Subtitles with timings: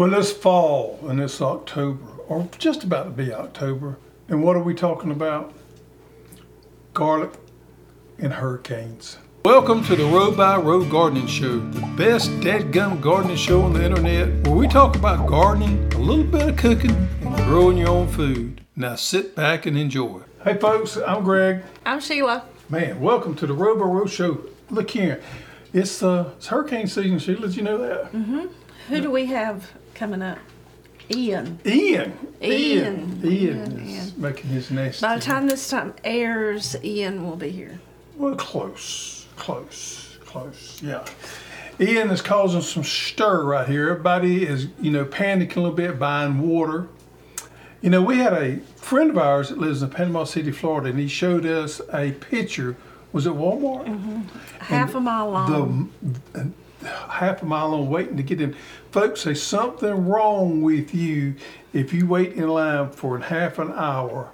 [0.00, 3.98] Well, it's fall and it's October, or just about to be October.
[4.28, 5.52] And what are we talking about?
[6.94, 7.32] Garlic
[8.18, 9.18] and hurricanes.
[9.44, 13.84] Welcome to the Row by Row Gardening Show, the best dead-gum gardening show on the
[13.84, 18.08] internet, where we talk about gardening, a little bit of cooking, and growing your own
[18.08, 18.62] food.
[18.74, 20.22] Now sit back and enjoy.
[20.42, 21.62] Hey folks, I'm Greg.
[21.84, 22.46] I'm Sheila.
[22.70, 24.46] Man, welcome to the Row by Row Show.
[24.70, 25.22] Look here,
[25.74, 27.18] it's uh, it's hurricane season.
[27.18, 28.12] Sheila, did you know that?
[28.12, 28.46] Mm-hmm.
[28.88, 29.70] Who do we have
[30.00, 30.38] coming up?
[31.10, 31.58] Ian.
[31.66, 32.18] Ian.
[32.42, 33.20] Ian.
[33.22, 35.02] Ian, Ian, is making his nest.
[35.02, 37.78] By the time this time airs, Ian will be here.
[38.16, 40.80] Well, close, close, close.
[40.82, 41.04] Yeah.
[41.78, 43.90] Ian is causing some stir right here.
[43.90, 46.88] Everybody is, you know, panicking a little bit, buying water.
[47.82, 50.98] You know, we had a friend of ours that lives in Panama City, Florida, and
[50.98, 52.74] he showed us a picture.
[53.12, 53.84] Was it Walmart?
[53.84, 54.20] Mm-hmm.
[54.60, 55.90] Half a mile long.
[56.32, 58.56] the half a mile on waiting to get in.
[58.90, 61.34] Folks, there's something wrong with you
[61.72, 64.32] if you wait in line for half an hour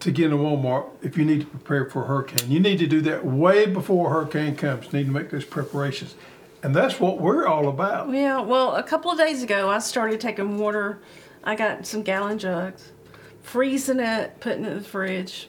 [0.00, 2.50] to get in a Walmart if you need to prepare for a hurricane.
[2.50, 4.86] You need to do that way before a hurricane comes.
[4.86, 6.14] You need to make those preparations.
[6.62, 8.10] And that's what we're all about.
[8.10, 11.00] yeah, well, a couple of days ago, I started taking water.
[11.44, 12.92] I got some gallon jugs,
[13.42, 15.48] freezing it, putting it in the fridge.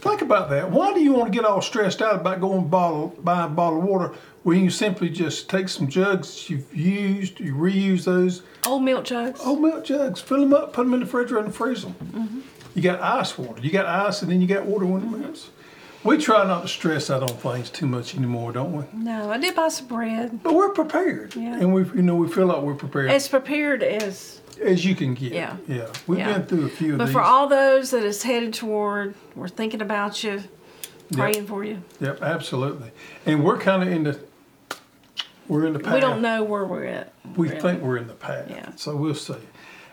[0.00, 0.70] Think about that.
[0.70, 3.78] Why do you want to get all stressed out about going bottle buy a bottle
[3.78, 4.12] of water
[4.46, 9.40] when you simply just take some jugs you've used, you reuse those, Old milk jugs.
[9.44, 12.44] old milk jugs, fill them up, put them in the refrigerator and freeze them.
[12.72, 13.60] You got ice water.
[13.60, 15.50] You got ice and then you got water when it melts.
[16.04, 18.84] We try not to stress out on things too much anymore, don't we?
[18.94, 20.40] No, I did buy some bread.
[20.44, 21.56] But we're prepared, Yeah.
[21.58, 24.40] and we, you know, we feel like we're prepared As prepared as.
[24.62, 25.32] as you can get.
[25.32, 25.56] Yeah.
[25.66, 25.86] yeah.
[26.06, 26.34] We've Yeah.
[26.38, 27.12] been through a few of But these.
[27.14, 30.44] for all those that is headed toward, we're thinking about you,
[31.12, 31.82] praying for you.
[32.00, 32.92] yep, absolutely.
[33.24, 34.20] And we're kind of in the
[35.48, 35.94] we're in the path.
[35.94, 37.12] We don't know where we're at.
[37.36, 37.60] We really.
[37.60, 38.50] think we're in the path.
[38.50, 38.72] Yeah.
[38.76, 39.36] So we'll see.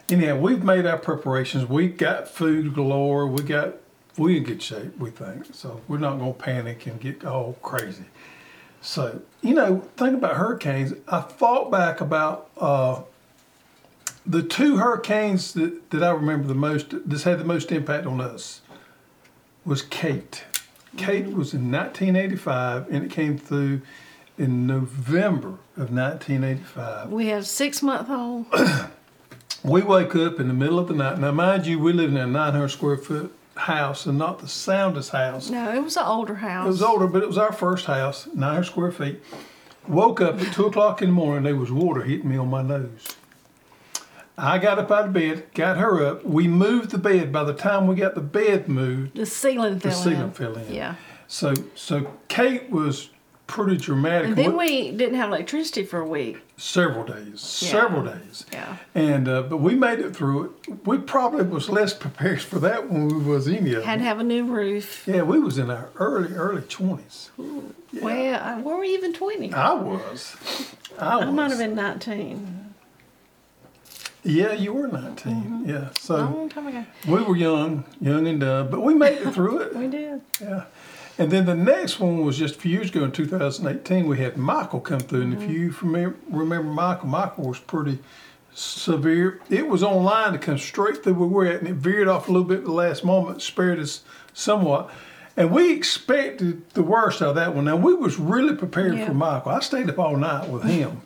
[0.10, 1.68] Anyhow, we've made our preparations.
[1.68, 3.28] We've got food galore.
[3.28, 3.76] We got
[4.18, 5.54] we in good shape, we think.
[5.54, 8.06] So we're not gonna panic and get all crazy.
[8.82, 10.94] So, you know, think about hurricanes.
[11.08, 13.04] I thought back about uh,
[14.26, 18.22] the two hurricanes that, that I remember the most this had the most impact on
[18.22, 18.62] us
[19.66, 20.44] was Kate.
[20.98, 23.82] Kate was in 1985 and it came through
[24.38, 27.10] in November of 1985.
[27.12, 28.46] We have six month old.
[29.64, 31.18] We wake up in the middle of the night.
[31.20, 35.12] Now, mind you, we live in a 900 square foot house and not the soundest
[35.12, 35.50] house.
[35.50, 36.66] No, it was an older house.
[36.66, 39.22] It was older, but it was our first house, 900 square feet.
[39.88, 42.62] Woke up at 2 o'clock in the morning, there was water hitting me on my
[42.62, 43.16] nose.
[44.38, 46.26] I got up out of bed, got her up.
[46.26, 47.32] We moved the bed.
[47.32, 50.32] By the time we got the bed moved, The ceiling fell the fell ceiling in.
[50.32, 50.74] fell in.
[50.74, 50.96] Yeah.
[51.28, 53.12] So, so Kate was
[53.54, 54.30] pretty dramatic.
[54.30, 56.40] And then we didn't have electricity for a week.
[56.58, 57.70] several days, Yeah.
[57.72, 58.46] several days.
[58.52, 58.78] Yeah.
[58.96, 60.88] And uh, but we made it through it.
[60.88, 64.20] We probably was less prepared for that when we was any of Had to have
[64.20, 65.04] a new roof.
[65.08, 67.30] Yeah, we was in our early early twenties.
[67.38, 69.54] Well, I, were we even 20?
[69.54, 70.36] I was.
[70.98, 71.26] I was.
[71.28, 72.74] I might have been 19.
[74.24, 75.70] Yeah, you were 19 Mm-hmm.
[75.70, 76.86] Yeah, so long time ago.
[77.08, 79.76] we were young, young and dumb, but we made it through it.
[79.84, 80.22] We did.
[80.42, 80.64] Yeah.
[81.18, 84.08] And then the next one was just a few years ago in 2018.
[84.08, 88.00] We had Michael come through, and if you remember, remember Michael, Michael was pretty
[88.54, 89.40] severe.
[89.50, 92.28] It was on line to come straight through where we're at, and it veered off
[92.30, 94.02] a little bit at the last moment, spared us
[94.34, 94.90] somewhat.
[95.36, 97.66] And we expected the worst out of that one.
[97.66, 99.08] Now we was really prepared Yeah.
[99.08, 99.52] for Michael.
[99.52, 101.02] I stayed up all night with him.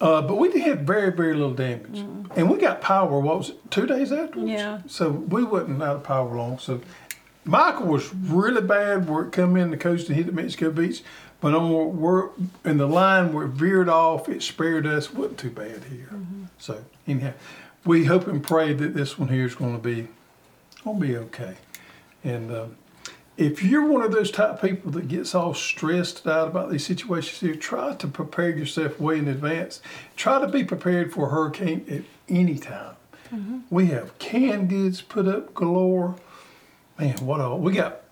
[0.00, 2.04] Uh, but we did have very, very little damage.
[2.36, 4.50] And we got power, what was it, two days afterwards?
[4.50, 4.78] Yeah.
[4.86, 6.58] So we wasn't out of power long.
[6.58, 6.80] So
[7.44, 11.02] Michael was really bad where it come in the coast and hit the Mexico beach.
[11.40, 12.30] But on where,
[12.64, 15.12] in the line where it veered off, it spared us.
[15.12, 16.08] wasn't too bad here.
[16.58, 17.34] So anyhow,
[17.84, 20.08] we hope and pray that this one here is going to be
[20.84, 21.56] going to be okay.
[22.22, 22.76] And um,
[23.36, 26.86] if you're one of those type of people that gets all stressed out about these
[26.86, 29.82] situations here, try to prepare yourself way in advance.
[30.16, 32.96] Try to be prepared for a hurricane at any time.
[33.70, 36.16] We have canned goods put up galore.
[36.98, 38.02] Man, what a, we got?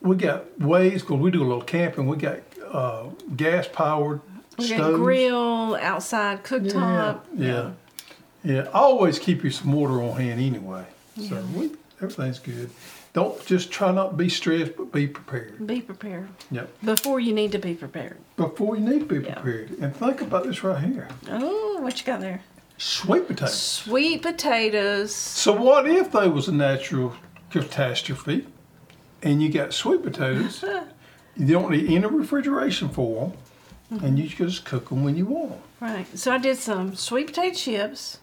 [0.00, 2.06] We got ways because we do a little camping.
[2.06, 2.40] We got
[2.72, 3.04] uh,
[3.36, 4.20] gas powered
[4.58, 7.20] We got grill, outside Yeah, cooktop.
[7.36, 7.70] yeah,
[8.42, 8.62] yeah.
[8.74, 10.84] Always keep you some water on hand anyway.
[11.20, 12.70] So we, everything's good.
[13.12, 15.64] Don't just try not to be stressed, but be prepared.
[15.66, 16.28] Be prepared.
[16.50, 16.68] Yep.
[16.84, 18.16] Before you need to be prepared.
[18.36, 19.34] Before you need to be Yeah.
[19.34, 19.70] prepared.
[19.78, 22.42] And think about this right here: Oh, what you got there?
[22.78, 23.54] sweet potatoes.
[23.60, 25.14] Sweet potatoes.
[25.14, 27.12] So what if they was a natural
[27.60, 28.46] catastrophe,
[29.22, 30.64] and you got sweet potatoes?
[31.36, 33.38] you don't need any refrigeration for them,
[33.90, 34.16] and mm-hmm.
[34.16, 35.60] you just cook them when you want them.
[35.80, 36.18] Right.
[36.18, 38.18] So I did some sweet potato chips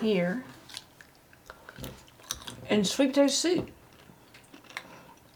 [0.00, 0.44] here
[2.68, 3.70] and sweet potato soup.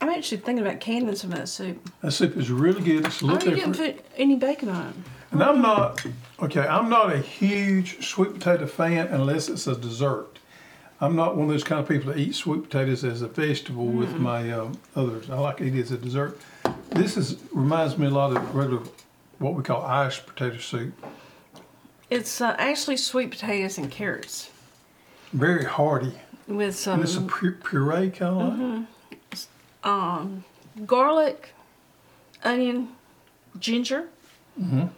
[0.01, 1.91] I'm actually thinking about canning some of that soup.
[2.01, 3.07] That soup is really good.
[3.07, 4.95] It's a Oh, little you didn't put any bacon on it.
[5.33, 6.05] And I'm not,
[6.43, 10.40] okay, I'm not a huge sweet potato fan unless it's a dessert.
[11.00, 13.87] I'm not one of those kind of people that eat sweet potatoes as a vegetable
[13.87, 15.31] with my um, others.
[15.31, 16.38] I like to eat it as a dessert.
[16.91, 18.82] This is reminds me a lot of regular,
[19.38, 20.93] what we call Irish potato soup.
[22.11, 24.50] It's uh, actually sweet potatoes and carrots
[25.32, 26.12] Very hearty.
[26.49, 28.88] with some And it's a pu- puree kind of
[29.32, 29.41] like.
[29.85, 30.44] um,
[30.87, 31.50] garlic,
[32.44, 32.88] onion,
[33.58, 34.06] ginger,
[34.61, 34.88] Mm-hmm.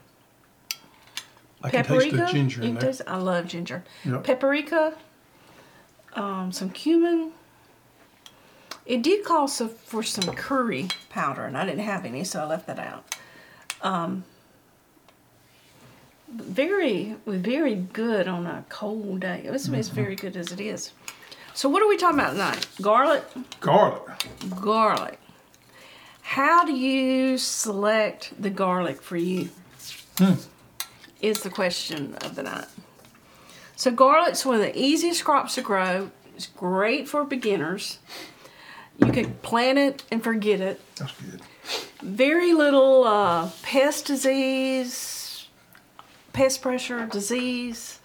[1.62, 2.16] I can taste paprika.
[2.16, 2.82] the ginger in there.
[2.90, 3.84] taste- I love ginger.
[4.04, 4.24] Yep.
[4.24, 4.94] Paprika,
[6.14, 7.32] um, some cumin.
[8.84, 12.46] It did call so for some curry powder, and I didn't have any, so I
[12.46, 13.04] left that out.
[13.80, 14.24] Um,
[16.28, 19.42] very, very good on a cold day.
[19.44, 19.94] It's, Mm-hmm.
[19.94, 20.92] very good as it is.
[21.54, 22.66] So, what are we talking about tonight?
[22.80, 23.24] Garlic.
[23.60, 24.02] Garlic.
[24.60, 25.18] garlic.
[26.22, 29.50] How do you select the garlic for you?
[31.20, 32.64] Is the question of the night.
[33.76, 36.10] So, garlic's one of the easiest crops to grow.
[36.36, 37.98] It's great for beginners.
[38.98, 40.80] You can plant it and forget it.
[40.96, 41.40] That's good.
[42.02, 45.46] Very little uh, pest disease,
[46.32, 47.98] pest pressure disease.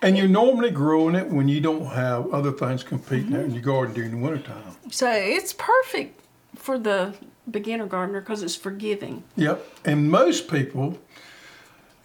[0.00, 3.62] And you're normally growing it when you don't have other things competing out in your
[3.62, 4.76] garden during the wintertime.
[4.90, 6.20] So, it's perfect
[6.54, 7.14] for the
[7.50, 9.24] beginner gardener because it's forgiving.
[9.36, 9.64] Yep.
[9.84, 10.98] And most people,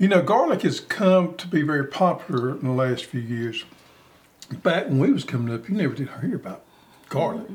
[0.04, 3.64] you know, garlic has come to be very popular in the last few years.
[4.52, 6.66] Back when we was coming up, you never did hear about
[7.08, 7.48] garlic.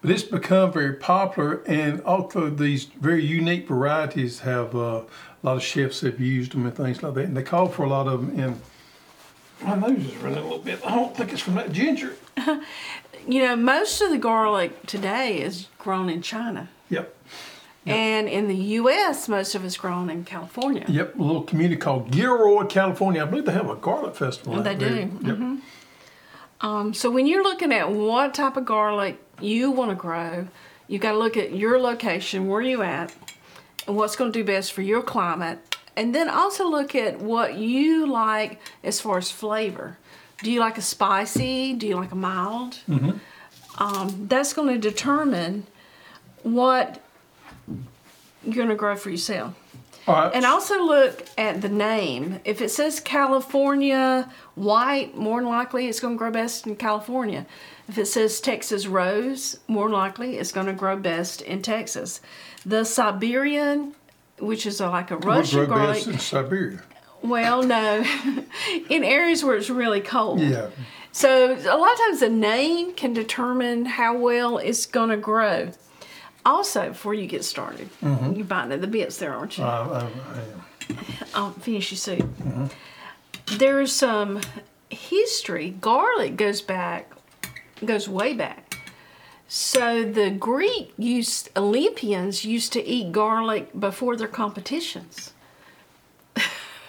[0.00, 5.04] But it's become very popular, and although these very unique varieties have uh, a
[5.42, 7.88] lot of chefs have used them and things like that, and they call for a
[7.88, 8.38] lot of them.
[8.38, 8.60] And
[9.60, 10.78] my nose is running a little bit.
[10.86, 12.14] I don't think it's from that ginger.
[13.26, 16.68] You know, most of the garlic today is grown in China.
[16.90, 17.16] Yep.
[17.86, 20.84] And in the U.S., most of it's grown in California.
[20.88, 23.22] Yep, a little community called Gilroy, California.
[23.22, 24.62] I believe they have a garlic festival.
[24.62, 24.88] They out there.
[24.88, 25.50] do, Mm-hmm.
[25.54, 25.62] Yep.
[26.60, 30.48] Um, so when you're looking at what type of garlic you want to grow,
[30.88, 33.14] you got to look at your location, where you at,
[33.86, 37.56] and what's going to do best for your climate, and then also look at what
[37.56, 39.98] you like as far as flavor.
[40.42, 41.74] Do you like a spicy?
[41.74, 42.78] Do you like a mild?
[43.78, 45.66] Um, that's going to determine
[46.42, 47.00] what
[48.44, 49.54] you're going to grow for yourself.
[50.06, 50.34] All right.
[50.34, 52.40] And also look at the name.
[52.44, 57.46] If it says California white, more than likely it's going to grow best in California.
[57.88, 62.20] If it says Texas rose, more than likely it's going to grow best in Texas.
[62.66, 63.94] The Siberian,
[64.38, 66.82] which is a, like a Russian grow garlic, best in Siberia.
[67.22, 68.04] well, no,
[68.90, 70.40] in areas where it's really cold.
[70.40, 70.68] Yeah.
[71.12, 75.70] So a lot of times the name can determine how well it's going to grow.
[76.46, 78.34] Also, before you get started, mm-hmm.
[78.34, 79.64] you're biting at the bits there, aren't you?
[79.64, 80.98] I, I, I am.
[81.34, 82.20] I'll finish your soup.
[82.20, 83.58] Mm-hmm.
[83.58, 84.40] There's some
[84.90, 85.70] history.
[85.80, 87.12] Garlic goes back,
[87.84, 88.78] goes way back.
[89.46, 95.32] So the Greek used Olympians used to eat garlic before their competitions.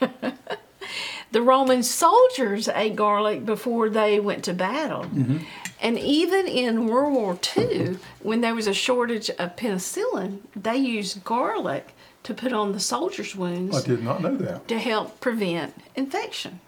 [1.31, 5.03] the Roman soldiers ate garlic before they went to battle.
[5.03, 5.37] Mm-hmm.
[5.81, 11.23] And even in World War II, when there was a shortage of penicillin, they used
[11.23, 14.67] garlic to put on the soldiers' wounds I did not know that.
[14.67, 16.59] to help prevent infection.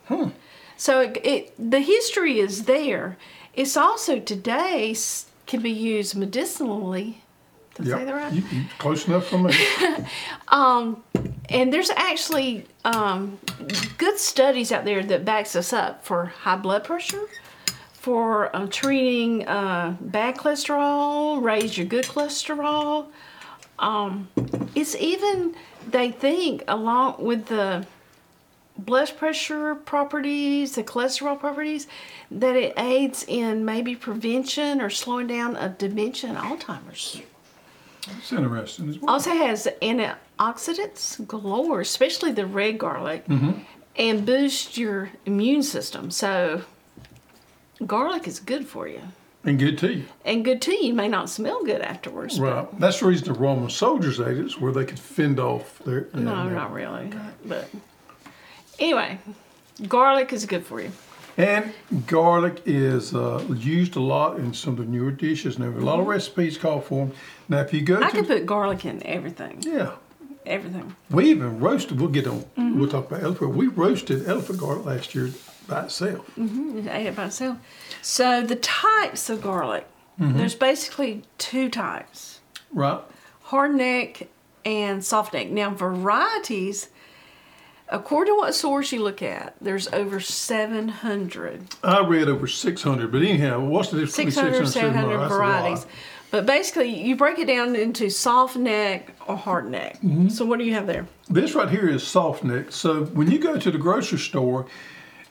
[0.75, 3.17] So it, it the history is there.
[3.55, 4.95] It's also today
[5.47, 7.23] can be used medicinally.
[7.75, 8.33] Did I say that right?
[8.33, 9.53] You, you close enough for me.
[10.49, 11.03] um,
[11.49, 13.39] And there's actually um,
[13.97, 17.21] good studies out there that backs us up for high blood pressure,
[18.07, 23.07] for uh, treating uh, bad cholesterol, raise your good cholesterol.
[23.79, 24.29] Um,
[24.75, 25.53] it's even
[25.91, 27.85] they think along with the
[28.77, 31.87] blood pressure properties, the cholesterol properties,
[32.31, 37.21] that it aids in maybe prevention or slowing down of dementia and Alzheimer's.
[38.19, 39.15] It's interesting as well.
[39.15, 43.25] Also has antioxidants galore, especially the red garlic,
[43.97, 46.09] and boost your immune system.
[46.09, 46.63] So
[47.85, 49.01] garlic is good for you.
[49.43, 50.05] And good tea.
[50.25, 50.73] And good too.
[50.85, 52.39] You may not smell good afterwards.
[52.39, 52.67] Right.
[52.79, 56.01] That's the reason the Roman soldiers ate it, is where they could fend off their.
[56.01, 57.11] But no, not really.
[57.45, 57.69] But
[58.79, 59.19] anyway,
[59.87, 60.91] garlic is good for you.
[61.37, 61.71] And
[62.07, 65.59] garlic is uh, used a lot in some of the newer dishes.
[65.59, 67.15] Now, a lot of recipes call for them.
[67.47, 68.03] Now, if you go Mm-hmm.
[68.03, 69.59] I to could put garlic in everything.
[69.61, 69.91] yeah,
[70.47, 70.95] everything.
[71.11, 72.01] We even roasted.
[72.01, 72.43] We'll get on.
[72.57, 73.55] We'll talk about elephant.
[73.55, 75.29] We roasted elephant garlic last year
[75.67, 76.29] by itself.
[76.37, 77.57] It ate it by itself.
[78.01, 79.85] So the types of garlic,
[80.17, 82.39] there's basically two types:
[82.71, 83.01] Right.
[83.43, 84.27] hard neck
[84.65, 85.49] and soft neck.
[85.49, 86.89] Now varieties,
[87.89, 91.75] according to what source you look at, there's over 700.
[91.83, 95.31] I read over 600, but anyhow, what's the difference 600, between 600 and 700 That's
[95.31, 95.37] a lot.
[95.37, 95.85] varieties.
[96.29, 99.93] But basically, you break it down into soft neck or hard neck.
[100.01, 100.27] Mm-hmm.
[100.27, 101.07] So what do you have there?
[101.29, 102.71] This right here is soft neck.
[102.73, 104.65] So when you go to the grocery store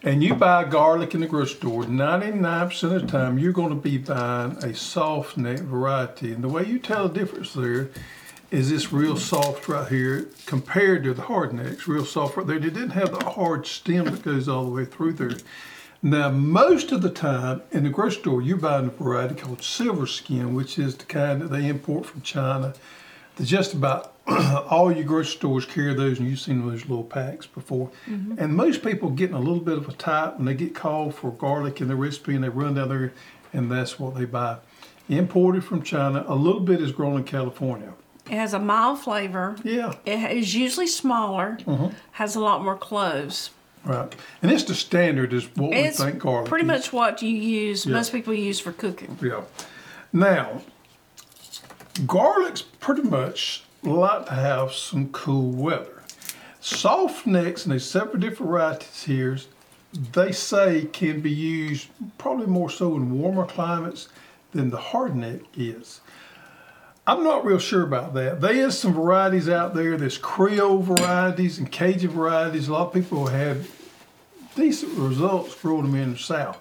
[0.07, 3.75] and you buy garlic in the grocery store, 99% of the time you're going to
[3.75, 6.33] be buying a soft neck variety.
[6.33, 7.91] And the way you tell the difference there
[8.53, 12.59] is this real soft right here compared to the hard necks, real soft right there.
[12.59, 15.39] It didn't have the hard stem that goes all the way through there.
[16.01, 20.07] Now, most of the time in the grocery store, you're buying a variety called silver
[20.07, 22.75] skin, which is the kind that they import from China.
[23.35, 24.16] That just about
[24.71, 27.90] all your grocery stores carry those, and you've seen those little packs before.
[28.06, 31.30] And most people getting a little bit of a tight when they get called for
[31.33, 33.12] garlic in the recipe, and they run down there,
[33.52, 34.59] and that's what they buy.
[35.09, 36.25] Imported from China.
[36.26, 37.92] A little bit is grown in California.
[38.28, 39.54] It has a mild flavor.
[39.62, 41.95] Yeah, It is usually smaller, Mm-hmm.
[42.12, 43.50] has a lot more cloves.
[43.85, 44.12] right.
[44.42, 46.49] And it's the standard is what It's we think garlic.
[46.49, 46.66] pretty is.
[46.66, 47.92] much what you use, Yeah.
[47.92, 49.16] most people use for cooking.
[49.23, 49.42] Yeah.
[50.12, 50.62] Now,
[52.00, 56.02] garlics pretty much like to have some cool weather.
[56.61, 59.38] Soft necks, and there's several different varieties here,
[60.12, 61.88] they say can be used
[62.19, 64.09] probably more so in warmer climates
[64.52, 66.00] than the hard neck is.
[67.07, 68.40] I'm not real sure about that.
[68.40, 69.97] There is some varieties out there.
[69.97, 72.66] There's Creole varieties and Cajun varieties.
[72.66, 73.71] A lot of people have
[74.57, 76.61] decent results growing them in the South.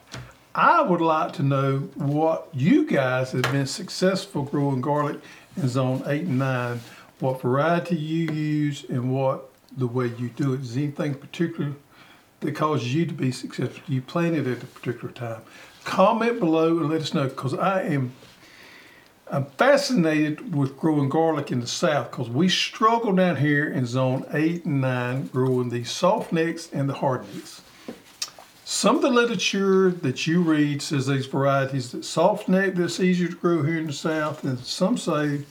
[0.54, 5.20] I would like to know what you guys have been successful growing garlic
[5.58, 6.80] in zone eight and nine,
[7.20, 10.62] what variety you use and what the way you do it.
[10.62, 11.74] Is anything particular
[12.42, 13.82] that causes you to be successful?
[13.88, 15.42] You planted at a particular time.
[15.84, 18.14] Comment below and let us know because I am
[19.28, 24.24] I'm fascinated with growing garlic in the south because we struggle down here in zone
[24.34, 27.62] eight and nine growing the soft necks and the hard necks.
[28.66, 33.28] Some of the literature that you read says these varieties that soft neck that's easier
[33.28, 35.42] to grow here in the south, and some say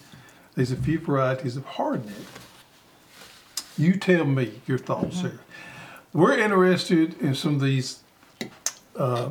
[0.55, 2.15] there's a few varieties of hard neck.
[3.77, 5.41] You tell me your thoughts here.
[6.13, 8.01] We're interested in some of these
[8.97, 9.31] uh,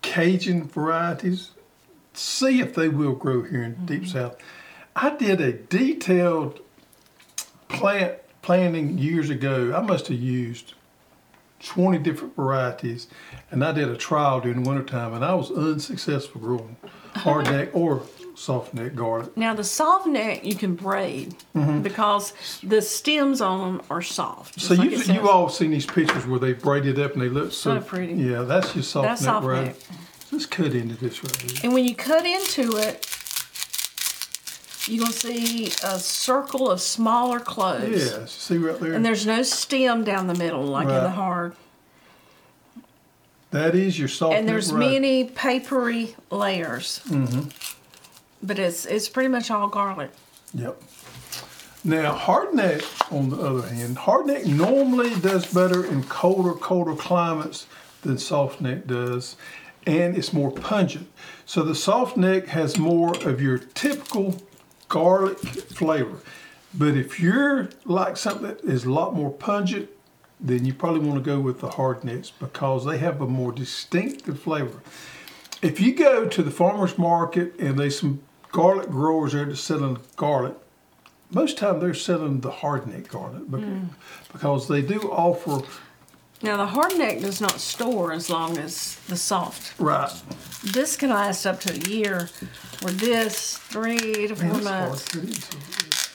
[0.00, 1.50] Cajun varieties.
[2.14, 4.38] See if they will grow here in deep south.
[4.96, 6.60] I did a detailed
[7.68, 9.74] plant planting years ago.
[9.76, 10.72] I must have used
[11.64, 13.08] 20 different varieties,
[13.50, 16.76] and I did a trial during the wintertime, and I was unsuccessful growing
[17.14, 18.02] hardneck or
[18.38, 19.36] soft neck garlic.
[19.36, 21.34] Now the soft neck you can braid
[21.82, 24.58] because the stems on them are soft.
[24.58, 24.74] Mm-hmm.
[24.74, 27.52] So like you you've all seen these pictures where they braided up and they look
[27.52, 28.14] so, So pretty.
[28.14, 29.66] Yeah, that's your soft That's neck soft variety.
[29.68, 29.76] neck.
[30.30, 31.60] Let's cut into this right here.
[31.64, 33.06] And when you cut into it,
[34.86, 38.10] you're gonna see a circle of smaller cloves.
[38.12, 38.92] Yeah, see right there.
[38.94, 41.10] And there's no stem down the middle like in the Right.
[41.14, 41.56] hard.
[43.50, 44.40] that is your soft neck.
[44.40, 44.94] and there's variety.
[44.94, 47.00] many papery layers.
[47.08, 47.48] Mm-hmm.
[48.42, 50.10] But it's it's pretty much all garlic.
[50.54, 50.80] Yep.
[51.84, 57.66] Now, hardneck, on the other hand, hardneck normally does better in colder, colder climates
[58.02, 59.36] than softneck does,
[59.86, 61.08] and it's more pungent.
[61.46, 64.40] So the softneck has more of your typical
[64.88, 66.18] garlic flavor.
[66.74, 69.88] But if you're like something that is a lot more pungent,
[70.40, 74.40] then you probably want to go with the hardnecks because they have a more distinctive
[74.40, 74.82] flavor.
[75.62, 78.20] If you go to the farmer's market and they some
[78.52, 80.54] garlic growers there that's selling garlic,
[81.30, 83.88] most time they're selling the hardneck garlic bec- mm.
[84.32, 85.60] because they do offer
[86.42, 89.78] Now the hardneck does not store as long as the soft.
[89.78, 90.10] right.
[90.64, 92.28] This can last up to a year,
[92.82, 95.04] or this three to four Man, months.
[95.10, 95.56] to get into.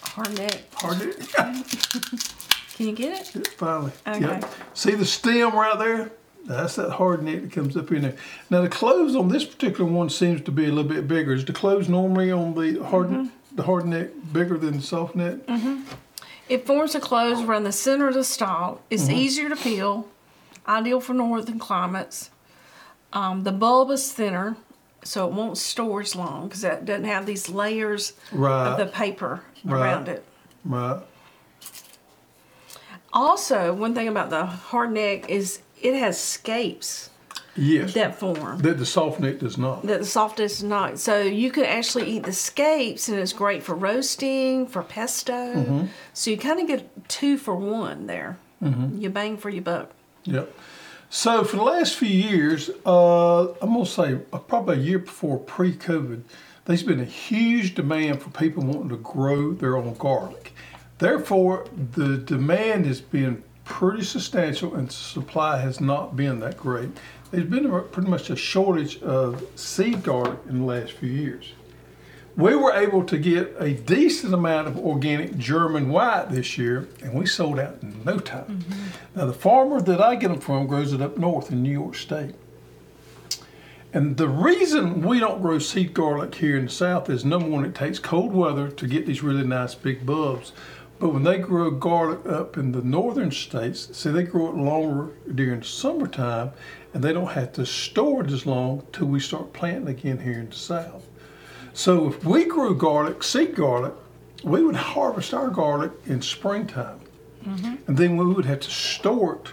[0.01, 0.71] Hard neck.
[0.71, 2.39] Hardneck.
[2.75, 3.47] Can you get it?
[3.49, 3.91] Finally.
[4.07, 4.19] Okay.
[4.19, 4.45] Yep.
[4.73, 6.11] See the stem right there?
[6.45, 8.15] That's that hard neck that comes up in there.
[8.49, 11.33] Now the clothes on this particular one seems to be a little bit bigger.
[11.33, 13.55] Is the clothes normally on the hard Mm-hmm.
[13.55, 15.35] the hard neck bigger than the soft neck?
[16.49, 18.81] It forms a close around the center of the stalk.
[18.89, 19.15] It's Mm-hmm.
[19.15, 20.07] easier to peel,
[20.67, 22.29] ideal for northern climates.
[23.13, 24.57] Um, the bulb is thinner,
[25.03, 28.67] so it won't store as long because it doesn't have these layers Right.
[28.67, 29.79] of the paper Right.
[29.81, 30.25] around it.
[30.65, 30.99] Right.
[33.13, 37.09] Also, one thing about the hard neck is it has scapes.
[37.55, 37.93] Yes.
[37.93, 38.59] that form.
[38.59, 39.83] That the soft neck does not.
[39.83, 40.97] that the soft is not.
[40.97, 45.33] So you could actually eat the scapes, and it's great for roasting, for pesto.
[45.33, 45.85] Mm-hmm.
[46.13, 48.39] So you kind of get two for one there.
[48.63, 48.99] Mm-hmm.
[48.99, 49.91] You bang for your buck.
[50.23, 50.51] Yep.
[51.11, 55.37] So for the last few years, uh, I'm gonna say uh, probably a year before
[55.37, 56.23] pre-COVID,
[56.65, 60.53] there's been a huge demand for people wanting to grow their own garlic.
[60.97, 66.89] Therefore, the demand has been pretty substantial, and supply has not been that great.
[67.31, 71.53] There's been a, pretty much a shortage of seed garlic in the last few years.
[72.35, 77.13] We were able to get a decent amount of organic German white this year, and
[77.13, 78.63] we sold out in no time.
[78.63, 79.19] Mm-hmm.
[79.19, 81.95] Now, the farmer that I get them from grows it up north in New York
[81.95, 82.33] State.
[83.93, 87.63] And the reason we don't grow seed garlic here in the south is number one,
[87.63, 90.51] it takes cold weather to get these really nice big bulbs.
[90.99, 95.13] But when they grow garlic up in the northern states, see, they grow it longer
[95.33, 96.51] during the summertime,
[96.93, 100.39] and they don't have to store it as long till we start planting again here
[100.39, 101.05] in the south.
[101.73, 103.93] So if we grew garlic, seed garlic,
[104.43, 106.99] we would harvest our garlic in springtime.
[107.43, 107.75] Mm-hmm.
[107.87, 109.51] And then we would have to store it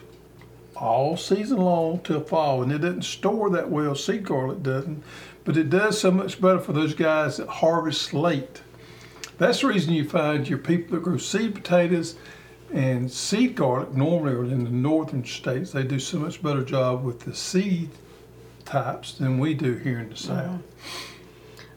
[0.76, 2.62] all season long till fall.
[2.62, 5.02] And it doesn't store that well, seed garlic doesn't,
[5.44, 8.62] but it does so much better for those guys that harvest late.
[9.40, 12.16] That's the reason you find your people that grow seed potatoes
[12.74, 15.72] and seed garlic normally are in the northern states.
[15.72, 17.88] They do so much better job with the seed
[18.66, 20.60] types than we do here in the south.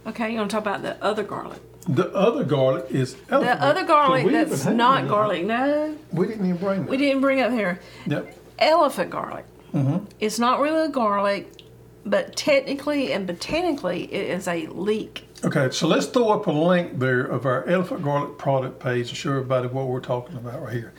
[0.06, 1.62] Okay, you want to talk about the other garlic?
[1.88, 5.46] The other garlic is The elephant other So garlic we that's not garlic.
[5.46, 6.90] No, We didn't even bring that.
[6.90, 7.80] we didn't bring up here.
[8.08, 8.38] Yep.
[8.60, 9.46] Elephant garlic.
[9.74, 10.04] Mm-hmm.
[10.20, 11.63] It's not really a garlic,
[12.06, 15.28] but technically and botanically, it is a leek.
[15.44, 19.16] Okay, so let's throw up a link there of our elephant garlic product page to
[19.16, 20.94] show everybody what we're talking about right here.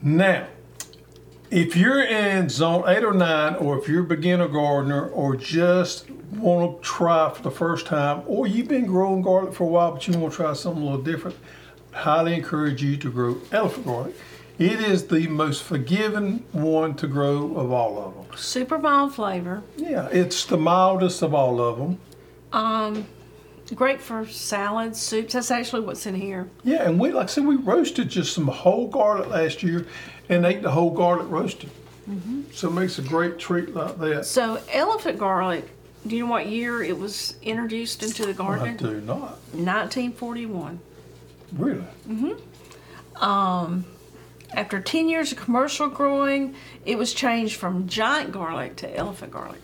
[0.00, 0.48] Now,
[1.50, 6.10] if you're in zone eight or nine, or if you're a beginner gardener, or just
[6.10, 9.92] want to try for the first time, or you've been growing garlic for a while
[9.92, 11.36] but you want to try something a little different,
[11.92, 14.14] highly encourage you to grow elephant garlic.
[14.58, 18.36] It is the most forgiving one to grow of all of them.
[18.36, 19.62] Super mild flavor.
[19.76, 21.98] Yeah, it's the mildest of all of them.
[22.52, 23.06] Um,
[23.74, 25.32] great for salads, soups.
[25.32, 26.48] That's actually what's in here.
[26.64, 29.86] Yeah, and we like I said, we roasted just some whole garlic last year,
[30.28, 31.70] and ate the whole garlic roasted.
[32.08, 32.42] Mm-hmm.
[32.52, 34.26] So it makes a great treat like that.
[34.26, 35.68] So elephant garlic.
[36.06, 38.74] Do you know what year it was introduced into the garden?
[38.74, 40.80] I do not 1941.
[41.52, 41.84] really.
[42.08, 43.22] Mm-hmm.
[43.22, 43.84] Um,
[44.54, 49.60] After 10 years of commercial growing, it was changed from giant garlic to elephant garlic.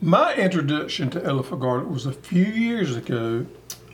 [0.00, 3.46] My introduction to elephant garlic was a few years ago.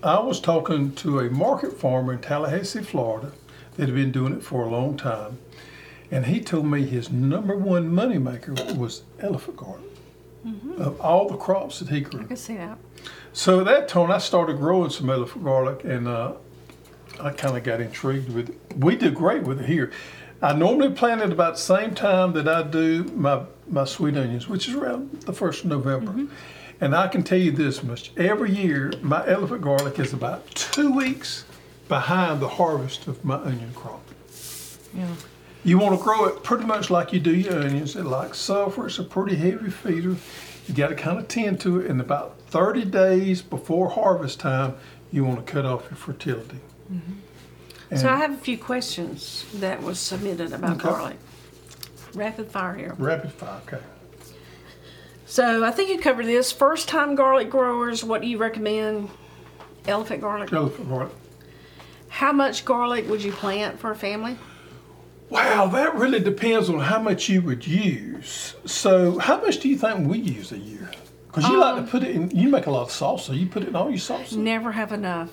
[0.03, 3.33] I was talking to a market farmer in Tallahassee, Florida,
[3.77, 5.39] that had been doing it for a long time,
[6.11, 9.81] and he told me his number one moneymaker was elephant garlic.
[10.79, 12.23] Of all the crops that he grew.
[12.23, 12.79] I can see that.
[13.35, 16.35] So at that time, I started growing some elephant garlic, and uh,
[17.21, 18.77] I kind of got intrigued with it.
[18.77, 19.91] We do great with it here.
[20.41, 24.49] I normally plant it about the same time that I do my my sweet onions,
[24.49, 26.13] which is around the first of November.
[26.13, 26.27] Mm-hmm.
[26.81, 30.93] And I can tell you this much: every year, my elephant garlic is about two
[30.93, 31.45] weeks
[31.89, 34.03] behind the harvest of my onion crop.
[34.95, 35.15] Yeah.
[35.65, 37.97] You want to grow it pretty much like you do your onions.
[37.97, 38.87] It likes sulfur.
[38.87, 40.17] It's a pretty heavy feeder.
[40.67, 41.91] You got to kind of tend to it.
[41.91, 44.77] And about 30 days before harvest time,
[45.11, 46.61] you want to cut off your fertility.
[46.91, 50.89] And So I have a few questions that was submitted about Okay.
[50.89, 51.17] garlic.
[52.15, 52.95] Rapid fire here.
[52.99, 53.61] rapid fire.
[53.67, 53.83] Okay.
[55.27, 56.53] So I think you covered this.
[56.53, 59.11] First time garlic growers, what do you recommend?
[59.87, 60.53] Elephant garlic.
[60.53, 61.13] Elephant garlic.
[62.09, 64.37] How much garlic would you plant for a family?
[65.29, 68.55] Wow, that really depends on how much you would use.
[68.65, 70.91] So, how much do you think we use a year?
[71.27, 72.31] Because you like to um, put it in.
[72.31, 73.39] You make a lot of salsa.
[73.39, 74.37] You put it in all your salsa.
[74.37, 75.31] Never have enough.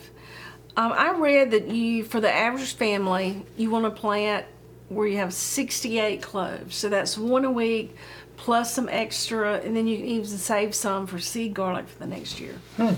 [0.77, 4.45] Um, I read that you, for the average family, you want to plant
[4.89, 6.75] where you have 68 cloves.
[6.75, 7.95] So that's one a week
[8.37, 12.07] plus some extra, and then you can even save some for seed garlic for the
[12.07, 12.55] next year.
[12.77, 12.95] So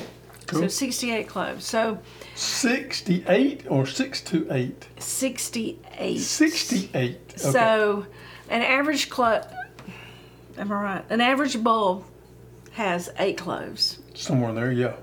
[0.48, 0.62] Cool.
[0.62, 1.66] So 68 cloves.
[1.66, 2.00] So
[2.36, 4.88] 68 or 628?
[4.98, 6.20] 68.
[6.20, 7.18] 68.
[7.30, 7.38] Okay.
[7.38, 8.06] So
[8.50, 9.46] an average clove,
[10.58, 11.06] am I right?
[11.10, 12.06] An average bulb
[12.72, 14.00] has eight cloves.
[14.14, 14.96] Somewhere in there, yeah.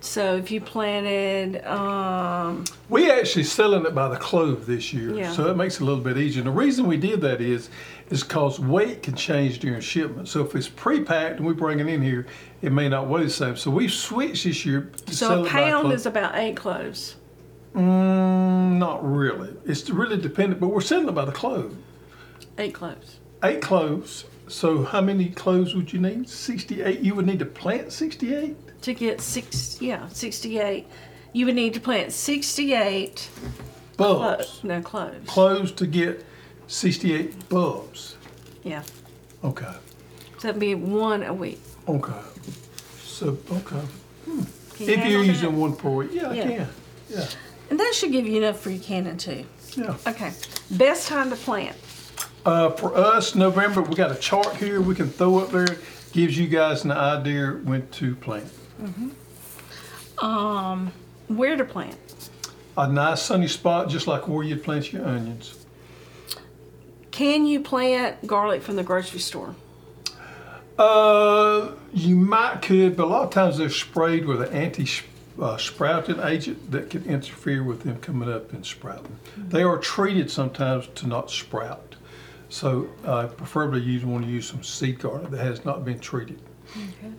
[0.00, 5.32] So if you planted, um, We actually selling it by the clove this year, Yeah.
[5.32, 6.40] so it makes it a little bit easier.
[6.40, 7.68] And the reason we did that is,
[8.10, 10.28] is because weight can change during shipment.
[10.28, 12.26] So if it's pre-packed and we bring it in here,
[12.62, 13.56] it may not weigh the same.
[13.56, 17.16] So we switched this year to so a pound is about eight cloves.
[17.74, 19.50] Mm, not really.
[19.66, 21.74] It's really dependent, but we're selling it by the clove.
[22.56, 23.18] Eight cloves.
[23.44, 26.28] Eight cloves, So how many cloves would you need?
[26.28, 27.00] Sixty-eight.
[27.00, 28.56] You would need to plant sixty-eight.
[28.82, 30.86] To get six, yeah, 68,
[31.32, 33.28] you would need to plant 68
[33.96, 35.28] clo- no cloves.
[35.28, 36.24] Cloves to get
[36.68, 38.16] sixty-eight bulbs.
[38.62, 38.82] yeah.
[39.44, 39.72] Okay.
[40.38, 41.60] So that'd be one a week.
[41.88, 42.12] Okay.
[43.02, 43.82] So okay.
[44.24, 44.42] Hmm.
[44.76, 46.42] Can you If you're using one per week, yeah, Yeah.
[46.42, 46.68] I can.
[47.10, 47.26] Yeah.
[47.70, 49.44] And that should give you enough for your cannon too.
[49.76, 49.96] Yeah.
[50.06, 50.32] Okay.
[50.70, 51.76] Best time to plant.
[52.44, 55.76] Uh, for us, November, we got a chart here we can throw up there.
[56.12, 58.50] Gives you guys an idea when to plant.
[60.18, 60.92] Um,
[61.28, 61.96] where to plant.
[62.76, 65.66] A nice sunny spot, just like where you'd plant your onions.
[67.10, 69.54] Can you plant garlic from the grocery store?
[70.78, 74.88] Uh, you might could, but a lot of times they're sprayed with an anti
[75.40, 79.18] uh, sprouting agent that can interfere with them coming up and sprouting.
[79.36, 81.87] They are treated sometimes to not sprout.
[82.48, 86.40] So uh, preferably you want to use some seed garlic that has not been treated.
[86.70, 87.12] Okay.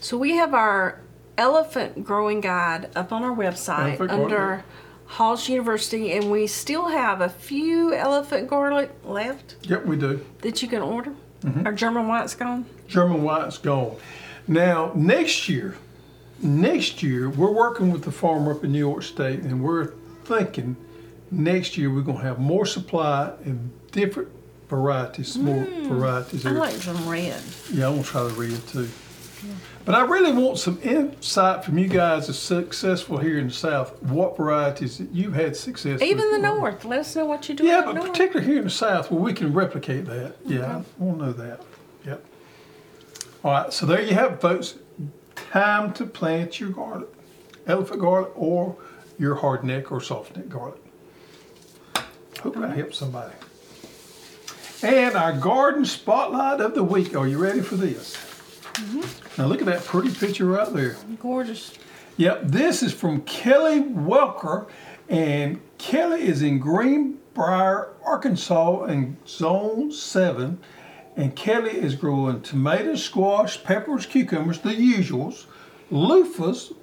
[0.00, 1.00] So we have our
[1.38, 4.24] elephant growing guide up on our website Elephant garlic.
[4.24, 4.64] under
[5.06, 10.24] Hoss University, and we still have a few elephant garlic left Yep, we do.
[10.40, 11.12] that you can order.
[11.64, 12.66] Our German white's gone.
[12.88, 13.96] German white's gone.
[14.48, 15.76] Now, next year,
[16.42, 19.92] next year, we're working with the farmer up in New York State, and we're
[20.24, 20.76] thinking
[21.30, 24.28] next year we're going to have more supply and different
[24.68, 25.88] varieties, more hmm.
[25.88, 26.44] varieties.
[26.44, 26.58] I there.
[26.58, 27.42] like some red.
[27.72, 28.88] Yeah, I want to try the red too.
[29.84, 34.02] But I really want some insight from you guys that's successful here in the South.
[34.02, 36.42] What varieties that you've had success Even the with?
[36.42, 36.84] north.
[36.84, 37.70] Let us know what you're doing.
[37.70, 38.08] Yeah, but north.
[38.08, 40.36] particularly here in the South where we can replicate that.
[40.44, 41.62] Yeah, I want to know that.
[42.04, 42.24] Yep.
[43.44, 44.74] All right, so there you have it, folks.
[45.36, 47.08] Time to plant your garlic,
[47.66, 48.76] elephant garlic, or
[49.18, 50.80] your hardneck or softneck garlic.
[52.40, 53.34] Hope I helped somebody.
[54.82, 57.16] And our garden spotlight of the week.
[57.16, 58.14] Are you ready for this?
[58.74, 59.40] Mm-hmm.
[59.40, 60.96] Now look at that pretty picture right there.
[61.18, 61.72] Gorgeous.
[62.18, 64.66] Yep, this is from Kelly Welker,
[65.08, 70.58] and Kelly is in Greenbrier, Arkansas, in Zone 7.
[71.16, 75.46] And Kelly is growing tomatoes, squash, peppers, cucumbers, the usuals,
[75.90, 76.74] loofahs,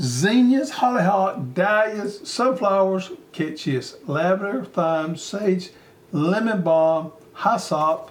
[0.00, 5.70] zinnias, hollyhock, dahlias, sunflowers, catchias, lavender, thyme, sage,
[6.12, 8.10] lemon balm, hyssop,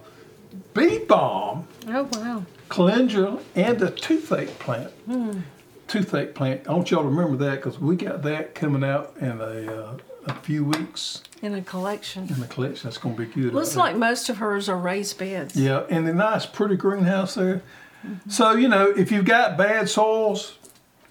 [0.73, 2.43] bee balm, Oh wow.
[2.69, 4.91] calendula, and a toothache plant.
[5.87, 6.61] Toothache plant.
[6.67, 9.97] I want y'all to remember that because we got that coming out in a, uh,
[10.25, 12.27] a few weeks In a collection.
[12.27, 12.89] in the collection.
[12.89, 13.53] That's going to be good.
[13.53, 15.55] Looks like most of hers are raised beds.
[15.55, 17.61] Yeah, and the nice, pretty greenhouse there.
[18.27, 20.57] So, you know, if you've got bad soils,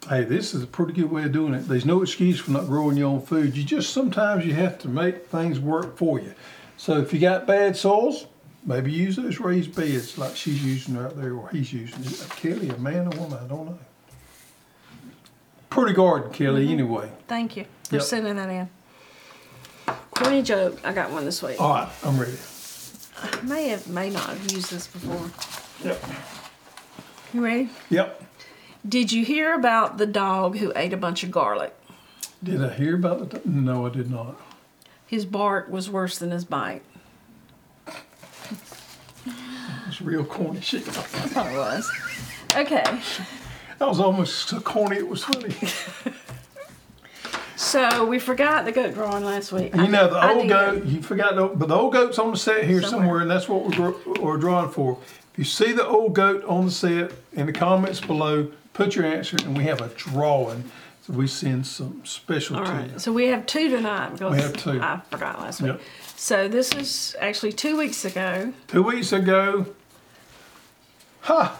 [0.09, 1.69] hey, this is a pretty good way of doing it.
[1.69, 3.57] There's no excuse for not growing your own food.
[3.57, 6.35] You just sometimes you have to make things work for you.
[6.77, 8.27] So, if you got bad soils,
[8.65, 12.01] maybe use those raised beds like she's using right there, or he's using.
[12.05, 13.39] Is that uh, Kelly, a man or woman?
[13.43, 13.79] I don't know.
[15.71, 16.73] Pretty garden, Kelly, mm-hmm.
[16.73, 17.11] anyway.
[17.27, 18.05] Thank you for Yep.
[18.05, 18.69] sending that in.
[20.13, 20.81] Corny joke.
[20.85, 21.61] I got one this week.
[21.61, 22.37] All right, I'm ready.
[23.21, 25.31] I may have, may not have used this before.
[25.85, 26.05] Yep.
[27.33, 27.71] You ready?
[27.91, 28.23] Yep.
[28.89, 31.75] Did you hear about the dog who ate a bunch of garlic?
[32.43, 33.47] Did I hear about it?
[33.47, 34.39] No, I did not.
[35.07, 36.83] His bark was worse than his bite.
[39.87, 40.87] It's real corny shit.
[40.89, 41.91] I thought oh, it was.
[42.57, 43.01] Okay.
[43.79, 45.55] That was almost so corny it was funny.
[47.57, 49.75] So we forgot the goat drawing last week.
[49.75, 52.37] You know, the I old goat, you forgot, the, but the old goat's on the
[52.37, 53.21] set here somewhere, Somewhere.
[53.23, 54.99] and that's what we're, we're drawing for.
[55.33, 59.05] If you see the old goat on the set, in the comments below, put your
[59.07, 60.71] answer, and we have a drawing.
[61.07, 62.91] So we send some special All to right.
[62.91, 62.99] you.
[62.99, 64.81] So we have two tonight because We have two.
[64.81, 65.73] I forgot last week.
[65.73, 65.81] Yep.
[66.17, 68.55] So this is actually two weeks ago.
[68.69, 69.67] Two weeks ago,
[71.21, 71.59] ha!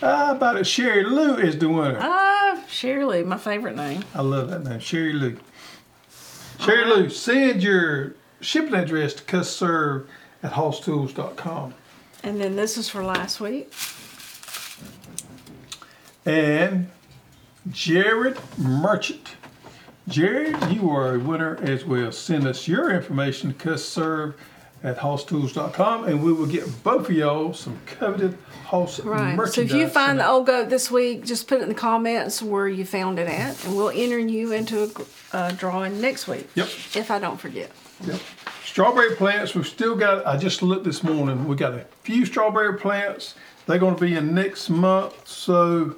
[0.00, 0.66] How about it?
[0.66, 1.98] Sherry Lou is the winner.
[2.00, 4.04] Ah, Shirley, my favorite name.
[4.14, 5.38] I love that name, Sherry Lou.
[6.58, 10.06] Sherry Lou, send your shipping address to custserve
[10.42, 11.72] at hosstools.com.
[12.24, 13.72] And then this is for last week.
[16.24, 16.90] and
[17.70, 19.36] Jared Merchant.
[20.08, 22.12] Jared, you are a winner as well.
[22.12, 24.34] Send us your information to custserve
[24.84, 29.30] at hosstools.com and we will get both of y'all some coveted Hoss Right.
[29.30, 29.72] So merchandise.
[29.72, 32.68] if you find the old goat this week, just put it in the comments where
[32.68, 34.84] you found it at, and we'll enter you into
[35.32, 36.48] a uh, drawing next week.
[36.54, 36.66] Yep.
[36.94, 37.70] If I don't forget.
[38.04, 38.20] Yep.
[38.64, 42.76] Strawberry plants, we've still got, I just looked this morning, we got a few strawberry
[42.78, 43.34] plants.
[43.66, 45.96] They're going to be in next month, so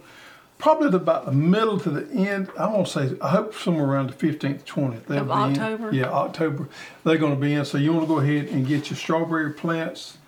[0.59, 2.51] probably about the middle to the end.
[2.59, 5.05] I want to say, I hope somewhere around the 15th, 20th.
[5.07, 5.63] they'll Of be in.
[5.63, 5.95] October?
[5.95, 6.69] Yeah, October.
[7.05, 9.53] They're going to be in, so you want to go ahead and get your strawberry
[9.53, 10.19] plants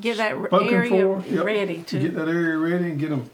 [0.00, 1.24] Get that area for.
[1.28, 1.44] Yep.
[1.44, 1.98] ready to.
[2.00, 3.30] Get that area ready and get them,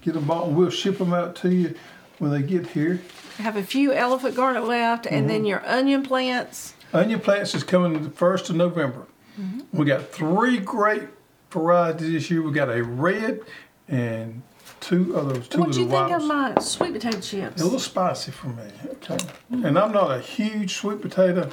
[0.00, 1.74] get them bought, and we'll ship them out to you
[2.18, 3.00] when they get here.
[3.38, 5.28] have a few elephant garnet left, and Mm-hmm.
[5.28, 6.72] then your onion plants.
[6.94, 9.06] Onion plants is coming the first of November.
[9.38, 9.76] Mm-hmm.
[9.78, 11.02] We got three great
[11.50, 12.40] varieties this year.
[12.42, 13.40] We got a red
[13.86, 14.42] and
[14.80, 17.60] two of those two What do you think of my sweet potato chips?
[17.60, 18.64] A little spicy for me.
[18.92, 19.18] Okay.
[19.50, 21.50] And I'm not a huge sweet potato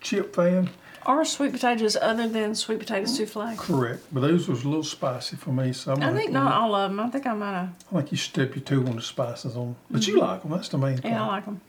[0.00, 0.70] chip fan.
[1.06, 3.56] Are sweet potatoes other than sweet potato souffle?
[3.56, 4.04] Correct.
[4.12, 5.72] But those was a little spicy for me.
[5.72, 7.00] So I'm I gonna think not all of them.
[7.00, 7.70] I think I might have.
[7.90, 9.76] I think you step your toe on the spices on.
[9.90, 10.50] But you like them.
[10.50, 11.12] That's the main thing.
[11.12, 11.20] Mm-hmm.
[11.20, 11.60] Yeah, I like them.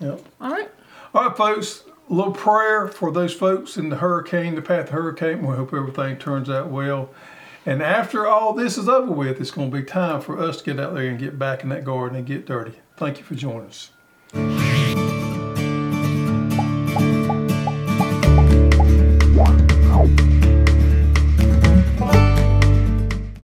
[0.00, 0.20] Yep.
[0.40, 0.70] All right.
[1.14, 1.84] All right, folks.
[2.10, 5.46] A little prayer for those folks in the hurricane, the path of the hurricane.
[5.46, 7.10] We hope everything turns out well.
[7.66, 10.64] And after all this is over with, it's going to be time for us to
[10.64, 12.74] get out there and get back in that garden and get dirty.
[12.96, 14.77] Thank you for joining us.